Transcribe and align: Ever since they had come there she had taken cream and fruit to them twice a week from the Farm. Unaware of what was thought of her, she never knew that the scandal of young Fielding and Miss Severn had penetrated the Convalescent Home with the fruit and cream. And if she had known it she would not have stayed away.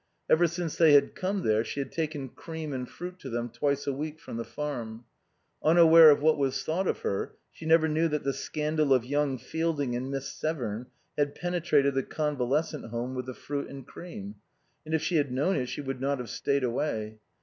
Ever 0.27 0.47
since 0.47 0.77
they 0.77 0.93
had 0.93 1.13
come 1.13 1.43
there 1.43 1.63
she 1.63 1.79
had 1.79 1.91
taken 1.91 2.29
cream 2.29 2.73
and 2.73 2.89
fruit 2.89 3.19
to 3.19 3.29
them 3.29 3.49
twice 3.49 3.85
a 3.85 3.93
week 3.93 4.19
from 4.19 4.37
the 4.37 4.43
Farm. 4.43 5.05
Unaware 5.63 6.09
of 6.09 6.23
what 6.23 6.39
was 6.39 6.63
thought 6.63 6.87
of 6.87 7.01
her, 7.01 7.35
she 7.51 7.67
never 7.67 7.87
knew 7.87 8.07
that 8.07 8.23
the 8.23 8.33
scandal 8.33 8.93
of 8.95 9.05
young 9.05 9.37
Fielding 9.37 9.95
and 9.95 10.09
Miss 10.09 10.27
Severn 10.33 10.87
had 11.19 11.35
penetrated 11.35 11.93
the 11.93 12.01
Convalescent 12.01 12.85
Home 12.85 13.13
with 13.13 13.27
the 13.27 13.35
fruit 13.35 13.69
and 13.69 13.85
cream. 13.85 14.37
And 14.87 14.95
if 14.95 15.03
she 15.03 15.17
had 15.17 15.31
known 15.31 15.55
it 15.55 15.67
she 15.67 15.81
would 15.81 16.01
not 16.01 16.17
have 16.17 16.31
stayed 16.31 16.63
away. 16.63 17.19